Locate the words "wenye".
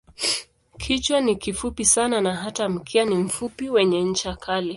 3.69-4.01